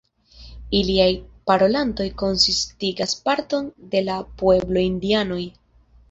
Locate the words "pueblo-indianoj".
4.39-5.39